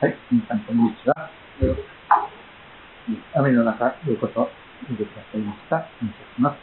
[0.00, 1.30] はい、皆さん、こんにちは。
[3.34, 4.50] 雨の中、ようこそ、
[4.90, 5.86] 見てくださいました。
[6.02, 6.58] 感謝します。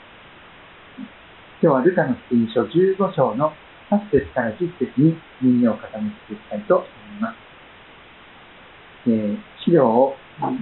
[1.63, 3.53] 今日はルカの福音書15章の
[3.89, 5.87] 8節から10節に耳を傾け
[6.27, 7.37] ていきたいと思います。
[9.07, 10.17] えー、資料を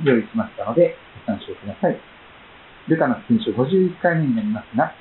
[0.05, 0.95] 用意しましたので、
[1.25, 1.99] ご参照ください。
[2.87, 4.93] ルカの福音書51回目になりますが、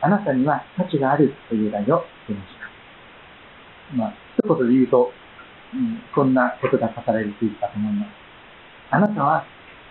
[0.00, 2.54] あなたには価値があるという題をつけまし
[3.92, 3.94] た。
[3.94, 5.12] まあ、一言で言うと、
[5.72, 8.08] うん、こんなことが語られているかと思います。
[8.90, 9.44] あなたは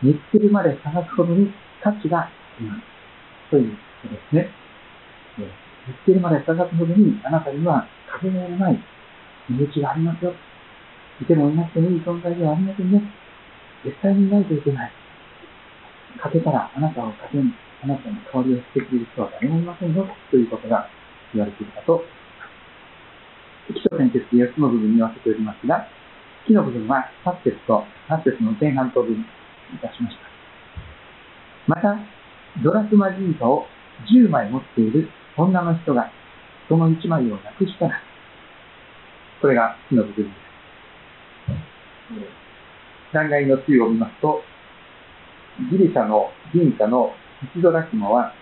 [0.03, 2.81] 見つけるまで探すほどに価値があります。
[3.49, 3.71] という
[4.03, 4.49] ことですね。
[5.87, 8.79] 見つけるまで探すほどにあなたには壁のない
[9.49, 10.33] 身内がありますよ。
[11.21, 13.01] いてもいなくてもいい存在ではありませんね。
[13.83, 14.91] 絶対にいないといけない。
[16.19, 20.07] かけたらあなたを風に、あなたの香りをしてくれる人は誰もいませんよ。
[20.29, 20.89] ということが
[21.33, 22.03] 言われているかと
[23.73, 25.87] 基礎点結で4つの部分に分けておりますが、
[26.45, 29.17] 木の部分は8節と8節の前半と分い
[29.81, 30.23] たしました。
[31.67, 31.99] また、
[32.63, 33.67] ドラクマ銀貨を
[34.11, 36.11] 10枚持っている女の人が
[36.67, 38.01] その1枚をなくしたら、
[39.41, 40.49] これが木の部分です。
[43.13, 44.41] 断崖のつゆを見ますと、
[45.71, 47.13] ギリシャの銀貨の
[47.55, 48.33] 1ドラクマは、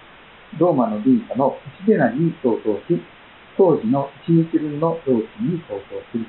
[0.57, 3.01] ローマの銀貨の1デナに相当し、
[3.57, 6.25] 当時の1日分の料金に相当する。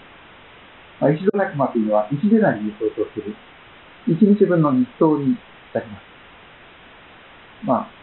[1.01, 3.37] まあ、1ドラクマというのは1デナリに相当する。
[4.09, 5.37] 1日分の日当に
[5.75, 6.03] なります。
[7.65, 7.98] まあ、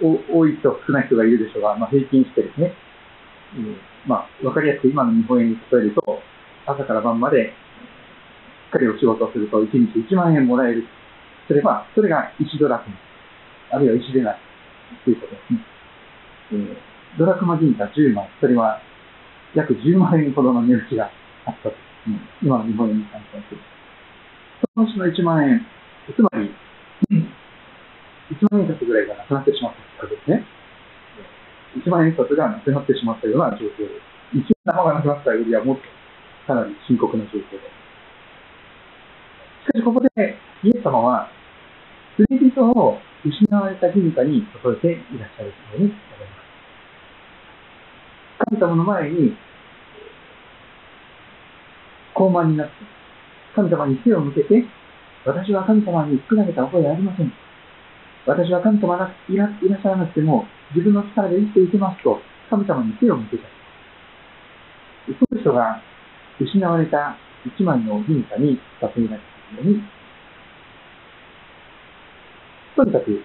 [0.00, 2.72] 多い人、少ない人がいるでしょうが、まあ、平均してですね、
[3.56, 6.20] えー、まあ、わかりやすく今の日本円に例えると、
[6.66, 7.50] 朝から晩までし
[8.68, 10.84] っかりお仕事をすると1日1万円もらえる。
[11.46, 12.96] すれば、それが1ドラクマ、
[13.76, 14.38] あるいは1デナリ
[15.04, 15.73] ということですね。
[16.54, 18.80] えー、ドラクマ銀貨10枚、それは
[19.54, 21.10] 約10万円ほどの値打ちが
[21.46, 21.74] あったと、
[22.40, 23.60] 今の日本円に換算する。
[24.74, 25.66] そのうちの1万円、
[26.14, 26.54] つまり、
[28.30, 30.46] 1万円札ぐらいがなくなってしまったわけですね。
[31.82, 33.98] 1万円札がなくなってしまったような状況で
[34.32, 34.38] す。
[34.38, 35.82] 1円玉がなくなったよりはもっと
[36.46, 37.74] かなり深刻な状況です。
[39.66, 40.08] しかしここで
[40.62, 41.28] イエス様は、
[42.16, 45.92] 釣り人を失われた銀貨に例えていらっしゃるように
[48.54, 49.36] 神様の前に、
[52.14, 52.72] 高慢になって、
[53.56, 54.64] 神様に手を向けて、
[55.24, 57.32] 私は神様に作られた覚えありません。
[58.26, 63.44] 私は神様がいらいらっしゃらなくても、自分の力で生きていけますと、神様に手を向けた。
[65.18, 65.82] その人が
[66.40, 69.20] 失われた一枚の銀貨に例えられたよ
[69.62, 69.82] うに、
[72.76, 73.24] とにかく、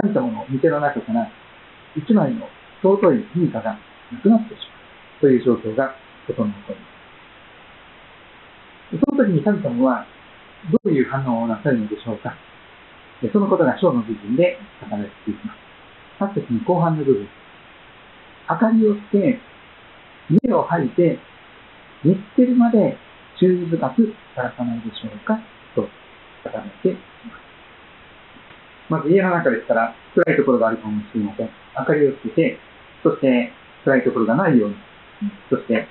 [0.00, 1.28] 神様の御手の中から
[1.96, 2.46] 一枚の
[2.82, 3.78] 尊い銀貨が
[4.12, 4.76] なくなってしま
[5.18, 5.94] うという状況が
[6.26, 6.74] 整うと
[8.92, 10.06] その時に神様は
[10.70, 12.36] どういう反応をなさるのでしょうか
[13.32, 15.66] そのことが章の部分で語られていきます。
[16.20, 17.28] 8節に後半の部分。
[18.48, 19.40] 明かりをつけ、
[20.44, 21.18] 目を吐いて、
[22.04, 22.96] 見つけるまで
[23.40, 25.40] 注意深くさらさないでしょうか
[25.74, 25.88] と語
[26.44, 27.00] られていま
[27.40, 27.45] す。
[28.88, 31.50] まず家の中ですから、暗いところがあるかもしれません。
[31.78, 32.58] 明かりをつけて、
[33.02, 33.52] そして
[33.84, 34.76] 暗いところがないように、
[35.50, 35.88] そして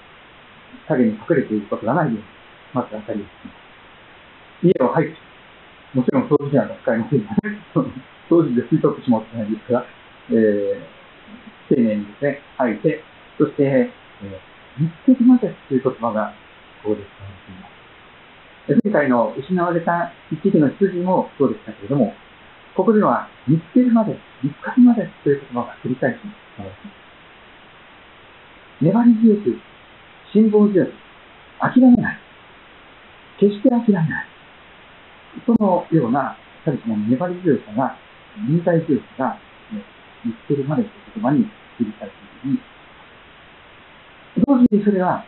[0.88, 2.24] 影に隠れていることがないように、
[2.74, 3.66] まず明かりをつけます。
[4.64, 5.18] 家を入って、
[5.94, 7.30] もちろん掃除機なんか使いませんが、
[8.30, 9.86] 掃除で吸い取ってしまってないですが、
[10.32, 13.04] えー、丁寧にですね、吐いて、
[13.38, 16.34] そして、えー、見つけるまでという言葉が
[16.84, 17.76] ここで使われています。
[18.84, 22.14] 前回の失われた一匹の羊もそうでしたけれども、
[22.76, 27.06] ここでは見つけるまで、見つかるまでという言葉が繰り返し使われています。
[28.84, 29.58] 粘り強く、
[30.34, 30.92] 辛抱強く、
[31.64, 32.20] 諦めない。
[33.40, 34.28] 決して諦めない。
[35.46, 36.36] そのような、
[36.66, 37.96] 神様の粘り強さが、
[38.44, 39.40] 忍耐強さが、
[40.26, 41.46] 見つけるまでという言葉に
[41.80, 42.60] 繰り返している。
[44.46, 45.24] 同時にそれは、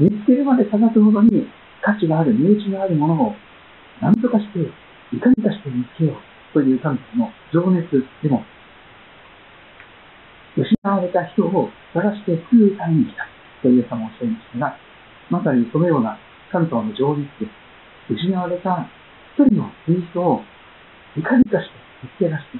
[0.00, 1.46] 見つけるまで探すほどに
[1.80, 3.36] 価値がある、値打ちがあるものを
[4.02, 4.58] 何とかして
[5.14, 6.16] いかにかして見つけよう
[6.52, 7.86] という神様の情熱
[8.22, 8.42] でも、
[10.56, 13.26] 失われた人を探して救うために来た
[13.62, 14.78] という様をおっしゃいましたが、
[15.30, 16.18] まさにそのような
[16.50, 17.64] 神様の情熱で。
[18.10, 18.86] 失われた
[19.32, 20.40] 一人のキリストを
[21.16, 21.72] いかにかして
[22.02, 22.58] 見つけ出して、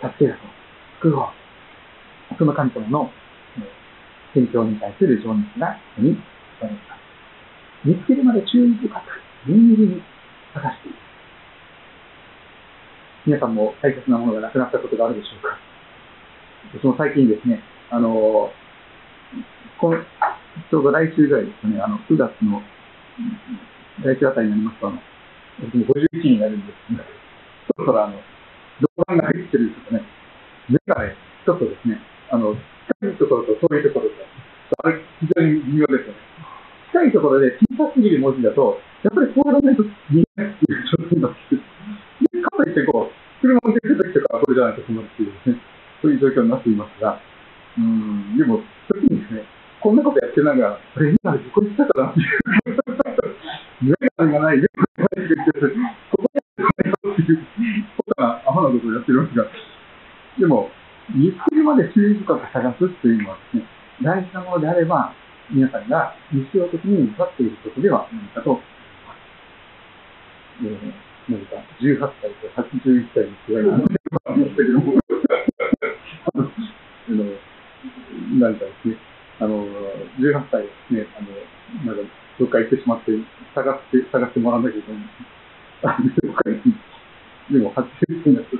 [0.00, 0.40] 助け出そう、
[1.12, 1.28] 救おう。
[2.38, 3.10] その神様の
[4.32, 6.16] 宣教に対する情熱がここに
[6.58, 7.86] 書かれます。
[7.86, 9.02] 見つけるまで注意深く、
[9.46, 10.02] 念入りに
[10.54, 11.03] 探している。
[13.26, 15.56] 皆さんも大切なものがなくなったことがあるでしょうか？
[16.76, 18.52] 私も最近ですね、あの、
[19.80, 22.60] このちょうど来週ぐらいですかね、あの、9月の、
[24.04, 25.00] 来週あたりになりますと、あの、
[25.64, 27.04] 51になるんですけど、
[27.72, 28.20] そろそろあの、
[28.84, 30.04] 動画が入ってるとかね、
[30.68, 31.16] 目がね、
[31.46, 31.96] ちょっとですね、
[32.28, 32.52] あの、
[33.00, 34.20] 近いところと遠いところと、
[34.84, 36.20] あれ、非常に微妙ですよね。
[36.92, 39.82] 近いところで小さすぎる文字だと、やっぱりこうやらないと
[40.12, 41.62] 見えないっていう状況になってくる。
[42.54, 45.60] で、かといってこう、車運転するときとかはこれじゃないと困るっていうね、
[46.02, 47.20] そういう状況になっていますが、
[47.76, 49.42] うん、でも、時にですね、
[49.82, 52.30] こんなことやってながら、これ今事故したかなっていう、
[53.82, 55.60] 目がない、目がないって言って、
[56.14, 57.44] ここにあるっていう
[57.96, 59.46] ことがアホなことをやってるわけが、
[60.38, 60.70] でも、
[61.12, 63.68] 見つけるまで注意深く探すっていうのはですね、
[64.02, 65.12] 大事なものであれば、
[65.50, 68.64] 皆さんが日常的に向かっていることではないかと思い
[69.04, 69.26] ます。
[70.64, 73.96] えー、何か18歳と81歳の違いがあった
[74.34, 75.00] けども、
[76.28, 76.50] あの、
[78.38, 78.96] 何かですね、
[79.40, 79.64] あの、
[80.20, 83.12] 18歳ですね、あの、なんか、どっか行ってしまって、
[83.54, 85.02] 探して、探してもらわなきゃいけない。
[85.84, 86.60] あの、どっかに、
[87.52, 88.56] でも81歳になって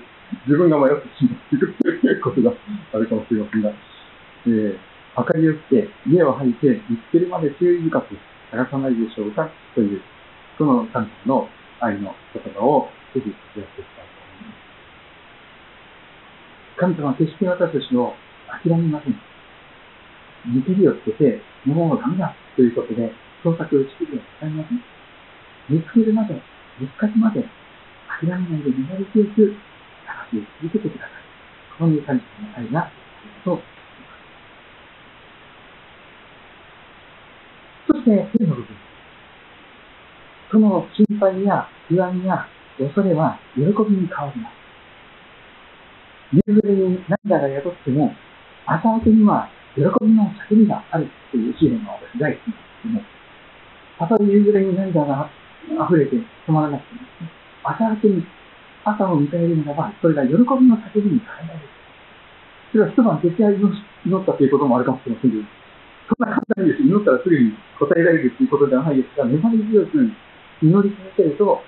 [0.47, 2.53] 自分が迷ってしまっているということが
[2.93, 3.71] あるかもしれませんが、
[4.47, 4.79] えー、
[5.17, 8.17] 明かりをつけ、家を吐いて、見つけるまで注意深く
[8.51, 10.01] 探さないでしょうかという、
[10.57, 11.49] その神様の
[11.81, 12.15] 愛の
[12.65, 14.65] をぜひやっていきたいと思います。
[16.81, 18.15] 神様は決して私たちを
[18.51, 19.15] 諦めません。
[20.47, 23.13] 見切りをつけて、もうダメだということで、
[23.45, 24.83] 捜索を打ち切るを使いません。
[25.69, 26.35] 見つけるまで、
[26.81, 27.45] 見つかるまで、
[28.21, 29.57] 諦めないで粘り強く
[30.05, 31.25] 探し続けてください。
[31.79, 32.91] こういう神様の愛がある
[33.45, 33.61] と
[37.87, 38.77] そして、次の部分。
[40.51, 42.47] その心配や不安や
[42.79, 44.65] 恐れは喜びに変わります。
[46.35, 48.13] 夕暮れに涙が宿っても、
[48.67, 53.03] 朝明けには喜びの叫びがあるというシーンが私大好きなんですけども、
[53.99, 55.31] たとえ夕暮れに涙が
[55.87, 57.01] 溢れて止まらなくても、
[57.63, 58.27] 朝明けに
[58.85, 61.69] 朝を迎えるならば、それが喜びの叫びに変えられる。
[62.73, 65.43] それは一晩徹夜祈ったということもあるかもしれませんけど、
[66.11, 66.83] そんな簡単にです。
[66.83, 70.11] 祈ったらすぐに答えられるということではないですが、粘り強く
[70.61, 71.63] 祈り続けると、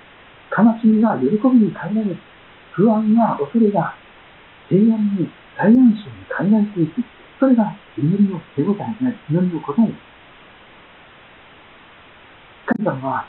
[0.51, 2.15] 悲しみが喜びに変えられ。
[2.71, 3.95] 不安や恐れが
[4.69, 5.95] 平安に、大安心に
[6.37, 7.03] 変えられていく。
[7.39, 9.97] それが祈りの手応えになり、祈りの答えです。
[12.67, 13.25] 神様は、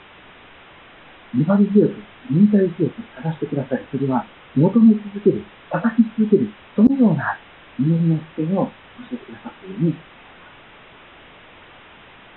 [1.35, 1.94] 粘り強く、
[2.31, 3.85] 忍耐強く探してください。
[3.91, 4.25] それは、
[4.56, 7.38] 求め続ける、叩き続ける、そのような
[7.79, 8.73] 祈りの姿勢を教
[9.12, 9.94] えてくださっているように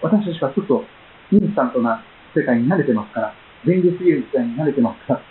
[0.01, 0.85] 私たちはちょっと
[1.31, 2.03] インスタントな
[2.35, 3.33] 世界に慣れてますから、
[3.65, 5.21] 便利すぎる時代に慣れてますから、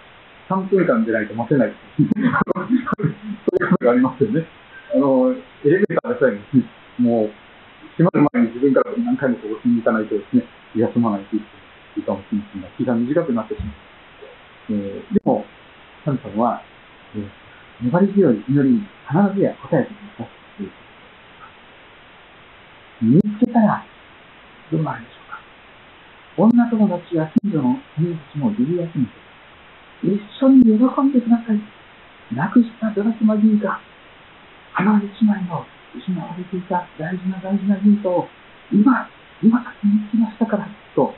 [0.50, 1.74] 3分間でないと待てない。
[1.96, 4.46] そういうことがありますよね。
[4.94, 5.34] あの、
[5.64, 7.30] エレベーターでさえも、もう、
[7.98, 10.44] 閉まる前に自分から何回もこうしに行かないとですね、
[10.76, 13.72] 休まないといいかもしれませんが、気が短くなってしまう。
[14.70, 15.44] えー、でも、
[16.04, 16.62] 神様は、
[17.14, 20.30] えー、粘り強い祈りに必ずや答えてください。
[23.02, 23.84] 見つけたら
[24.70, 25.19] どうなるでしょう。
[26.40, 31.60] 女友達や近所の友達もビビ休めて、一緒に喜んでください。
[32.32, 33.76] 亡くしたドラスマ銀貨、
[34.72, 38.26] 花で姉妹の失われていた大事な大事な銀貨を、
[38.72, 39.04] 今、
[39.42, 41.12] 今先に来ましたから、と、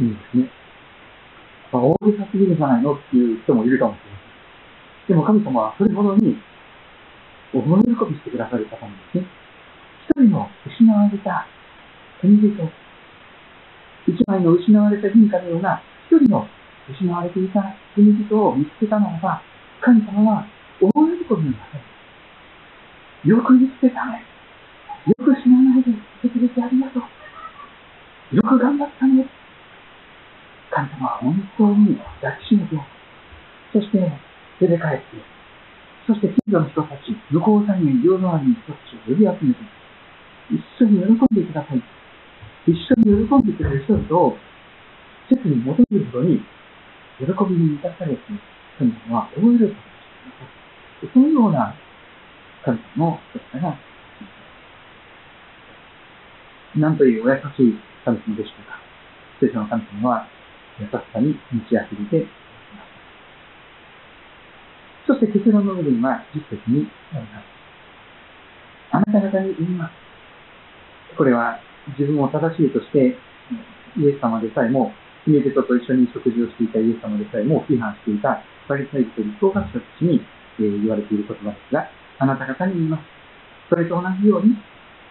[0.00, 0.50] いいですね。
[1.70, 4.18] まあ、大げさすぎるじゃないのっていう人もいるかもしれま
[5.06, 5.14] せん。
[5.14, 6.34] でも神様はそれほどに、
[7.54, 9.26] 大喜びしてくださる方なんですね。
[10.10, 11.46] 一人の失われた
[12.20, 12.58] 国人、
[14.06, 16.46] 一枚の失われた銀貨のような一人の
[16.88, 19.42] 失われていた国人を見つけたならば、
[19.82, 20.46] 神様は
[20.80, 23.28] 大喜びになさい。
[23.28, 24.22] よく見つけたね。
[25.06, 25.90] よく死なないで
[26.22, 28.36] 来てくれてありがとう。
[28.36, 29.26] よく頑張ったね。
[30.70, 32.76] 神様は本当に抱きしめて、
[33.72, 33.98] そして
[34.60, 35.04] 出て帰って、
[36.06, 39.60] そして近所の人たち、向こう山園、両側に人たちを呼び集めて、
[40.50, 41.82] 一緒に喜んでください。
[42.66, 44.36] 一緒に喜んでくれる人々を、
[45.28, 46.40] 切に求めるほどに、
[47.18, 48.20] 喜びに満たされて、
[48.76, 51.10] 神様は大喜びしてください。
[51.14, 51.74] そのような
[52.64, 53.78] 神様の姿が、
[56.74, 58.80] なんというお優しい神様でしょうか。
[59.40, 60.26] 聖書の神様は、
[60.80, 62.96] 優しさに満ち溢れています。
[65.06, 67.44] そして結論の部分は実説になります。
[68.90, 69.92] あなた方に言います。
[71.16, 71.60] これは
[71.94, 73.14] 自分を正しいとして、
[73.96, 74.92] イエス様でさえも、
[75.24, 80.22] 姫人と一緒に食事をしていたイエス様でさえも批判していたパリサイ人総学者たちに、
[80.58, 81.86] えー、言われている言葉ですが、
[82.18, 83.02] あなた方に言います。
[83.70, 84.54] それと同じように、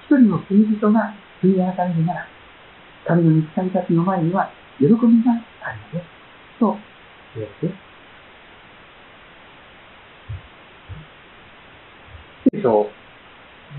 [0.08, 2.28] 一人の罪人が罪悔い改めるなら、
[3.08, 5.10] 神の見つかりたちの前には喜びがある
[5.94, 6.60] のです。
[6.60, 6.78] と
[7.36, 7.76] 言われて、
[12.52, 12.90] 聖書を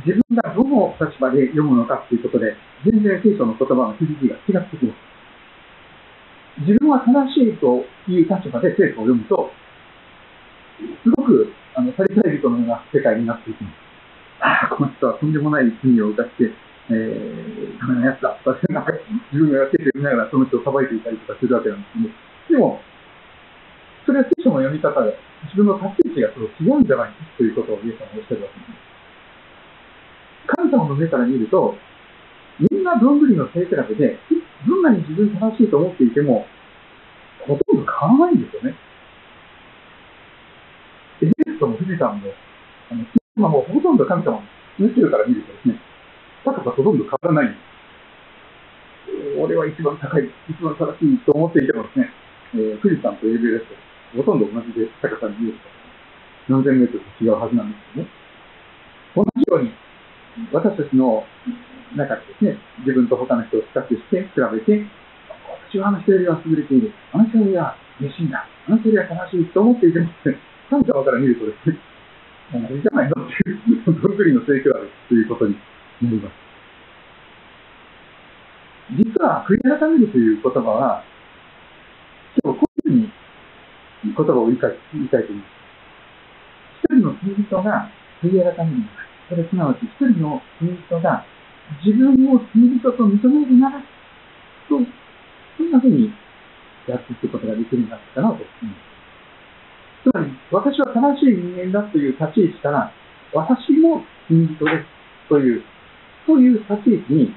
[0.04, 5.16] 自分がどの立場で読むのかということで、全然聖書の言葉の響きが違ってきます。
[6.66, 9.50] 自分は正しいという立場で聖書を読むと、
[11.04, 13.76] すごくあの、されたい人のような世界になっていきます。
[14.40, 16.52] ああ、この人はとんでもない罪を犯して、
[16.88, 18.92] えー、ダメなやつだとか、なんか
[19.32, 22.16] 自分がやってて見ながらその人を裁いていたりとかするわけなんです
[22.48, 22.80] けど、でも、
[24.06, 25.12] それは聖書の読み方で、
[25.52, 28.85] 自分の立ち位置がそれ違うんじゃないかということをイエス様はおっしゃるわけです。
[30.66, 31.74] 神様の目から見ると、
[32.58, 34.18] みんなどんぐりの背比べで、
[34.66, 36.46] どんなに自分正しいと思っていても、
[37.46, 38.74] ほとんど変わらないんですよね。
[41.22, 42.32] エベレストも富士山も、
[42.90, 43.04] あの、
[43.36, 44.42] 今もほとんど神様
[44.78, 45.78] の宇宙から見るとですね、
[46.44, 49.38] 高さほとんど変わらないんです。
[49.38, 52.10] 俺は一番高い、一番正しいと思っていてもですね、
[52.54, 53.76] えー、富士山とエベレスト、
[54.18, 55.58] ほとんど同じで高さに見える
[56.48, 58.10] 何千メートルと違うはずなんですよね。
[59.14, 59.72] 同じように、
[60.52, 61.24] 私たちの
[61.96, 64.84] 中でですね、自分と他の人を比較して比べて、
[65.72, 66.92] 私はあの人よりは優れている。
[67.12, 68.44] あの人よりは嬉しいんだ。
[68.44, 70.08] あの人よりは悲しいと思っていても、
[70.68, 71.78] 神様から見るとですね、
[72.70, 75.56] いいじゃないのっていう、どんぐりの成果だということに
[76.02, 76.46] なります。
[78.92, 81.02] 実は、悔い改めるという言葉は、
[82.44, 83.10] 今日こういうふうに
[84.04, 85.56] 言葉を言いたい言いたいと思います。
[86.84, 87.90] 一人の罪人が
[88.22, 89.15] 悔い改めるのか。
[89.28, 91.24] それすなわち一人の罪人が
[91.84, 93.80] 自分を罪人と認めるなら、
[94.68, 94.78] と、
[95.58, 96.12] そんなふうに
[96.86, 98.70] やっていくことができるんだったらと思いま
[100.04, 100.10] す。
[100.10, 102.92] つまり、私は正しい人間だという立ち位置から、
[103.34, 105.62] 私も罪人ですという、
[106.26, 107.34] そういう立ち位置に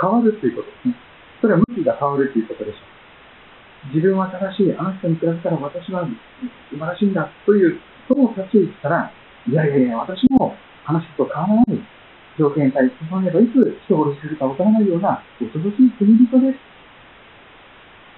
[0.00, 0.94] 変わるということですね。
[1.40, 3.94] それは向きが変わるということでしょう。
[3.94, 6.04] 自分は正しい、あの人に比べたら私は
[6.70, 7.78] 素晴らしいんだという、
[8.08, 9.12] その立ち位置から、
[9.50, 10.54] いやいやいや、私も
[10.86, 11.82] 話と変わらない
[12.38, 16.62] 条件に対して進めばいつ人殺しするかわからないような恐ろしい罪人です。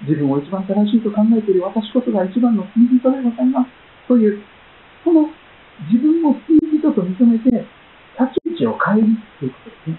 [0.05, 3.73] 自分を一番正しいと考えている私こそが一番の罪人でございます。
[4.09, 4.45] という、
[5.09, 5.33] この
[5.89, 9.97] 自分を罪人と認めて、立ち位置を変えるということですね。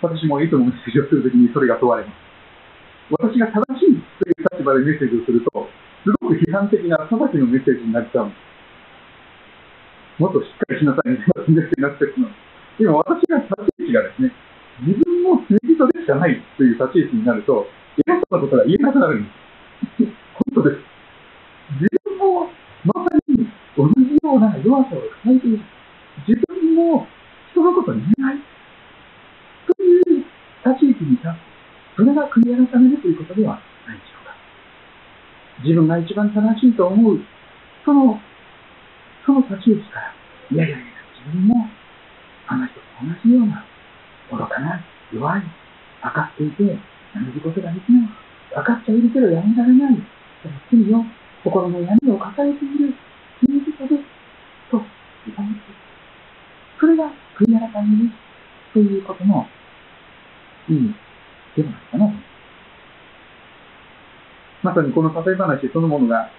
[0.00, 2.16] 私もいつもメッセージをするときにそれが問われます。
[3.20, 5.68] 私が正しいという立場でメッセージをすると、
[6.02, 8.30] すごく批判的な裁きのメッセージになっちゃう。
[10.18, 12.30] もっとしっかりしなさいみたいなメッセージになってしまう。
[12.78, 14.32] 今私が立ち位置がですね、
[14.82, 17.66] 自分も罪人でしかないという立ち位置になると、
[18.06, 20.10] 偉そうなことが言えなくなるんです。
[20.52, 20.82] 本当です。
[21.78, 22.50] 自分も
[22.82, 25.60] まさに同じような弱さを抱えている。
[26.26, 27.06] 自分も
[27.52, 28.42] 人のこと言えない。
[29.70, 30.24] という
[30.66, 31.96] 立ち位置に立つ。
[31.96, 33.71] それが悔い改めるということではない。
[35.62, 37.20] 自分が一番正しいと思う、
[37.84, 38.20] その、
[39.24, 40.14] その立ち位置から、
[40.50, 40.86] いやいやいや、
[41.24, 41.68] 自分も
[42.48, 43.64] あの人と同じような
[44.30, 45.42] 愚かな、弱い、
[46.02, 48.08] 分かっていて、やめることができない。
[48.54, 49.96] 分かっているけどやめられない。
[50.70, 51.04] 罪を、
[51.44, 52.94] 心の闇を抱えている
[53.46, 54.06] 罪人です。
[54.70, 54.82] と、
[55.26, 55.82] 言われている。
[56.80, 58.72] それが悔い改めです。
[58.72, 59.46] ということの
[60.68, 60.94] 意味
[61.56, 62.31] ではないかな。
[64.62, 66.30] まさにこの例え話そのものが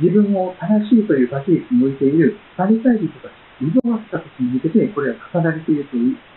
[0.00, 5.90] 自分を正しいという立ち位置に置いているパリサイ人たち、異常が来た時に向けてこれが語られていると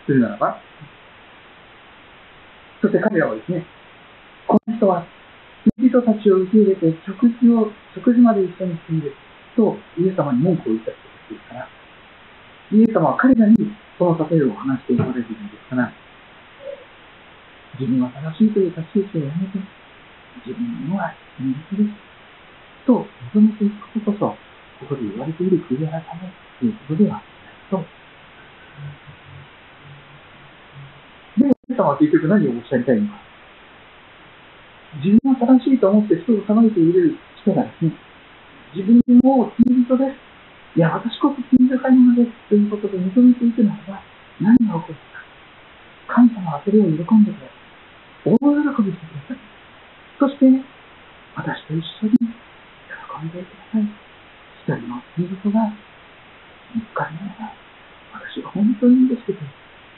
[0.06, 0.60] するならば、
[2.82, 3.64] そして彼らはですね、
[4.46, 5.06] この人は
[5.78, 9.14] 人たちを受け入れて食事を、食事まで一緒にしている
[9.56, 11.68] とイエス様に文句を言った人たちですから、
[12.72, 13.56] イエス様は彼らに
[13.96, 15.92] その例えを話しておられるんですから、
[17.78, 19.58] 自分は正しいという立ち位置をやめて、
[20.42, 21.14] 自分のは
[21.70, 21.94] 人です
[22.86, 26.02] と認めていくことこそ、ここで言われている悔い改め
[26.58, 27.22] ということではない
[27.70, 27.84] と
[31.74, 33.18] 神様は結局何をおっしゃりたいのか。
[35.02, 37.92] 自分は正しいと思って人を裁いている人がですね、
[38.76, 40.78] 自分を罪人です。
[40.78, 42.36] いや、私こそ罪深いものです。
[42.48, 44.02] ということで認めていくならば、
[44.40, 46.14] 何が起こるか。
[46.14, 47.50] 神様はそれを喜んでくれ。
[48.26, 49.53] 大喜びしてください。
[50.18, 50.46] そして、
[51.34, 53.82] 私と一緒に喜んでください。
[53.82, 55.74] 一人の罪人が
[56.74, 57.50] 見つかるなら、
[58.14, 59.42] 私は本当に嬉しくて、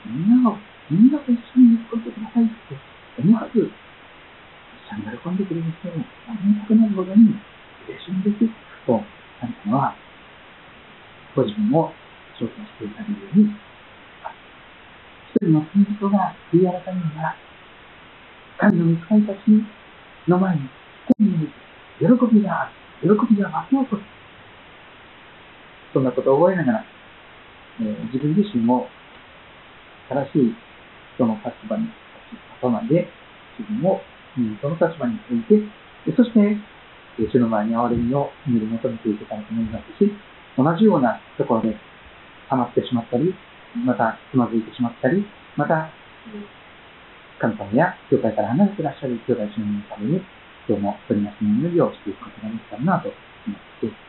[0.08, 0.56] みんなを
[0.88, 2.80] みんなと一緒に喜んでくださいって
[3.20, 3.68] 思わず、一
[4.88, 7.36] 緒に喜んでくれる人をありがたくなるほどに
[7.84, 8.48] 嬉しいんです。
[8.86, 9.02] と、
[9.40, 9.96] 神様は
[11.34, 11.92] ご自分を
[12.40, 13.52] 紹介していただくように
[15.34, 17.36] 一人の罪人が悔い改めるなら、
[18.56, 19.52] 神の御使いたち
[20.28, 20.62] の前に、
[21.18, 21.48] 天に
[21.98, 23.16] 喜びがある。
[23.16, 24.02] 喜びが湧き起こる。
[25.92, 26.84] そんなことを覚えながら、
[27.80, 28.88] えー、自分自身も
[30.08, 30.54] 正しい
[31.14, 31.94] 人の立場に立
[32.60, 33.08] たないで、
[33.58, 34.00] 自分も
[34.36, 36.56] 人の立場に置いて、そして、
[37.18, 40.12] 主の前に憐れみを祈り求めていけたらと思いますし、
[40.56, 41.76] 同じようなところで
[42.50, 43.34] 溜まってしまったり、
[43.84, 45.24] またつまずいてしまったり、
[45.56, 45.90] また、
[47.38, 50.20] 神様や教会から離れていらっしゃる教会主任のために、
[50.68, 53.08] 今日も取りなしの祈りをしていくことができたらなと
[53.46, 54.05] 思っています。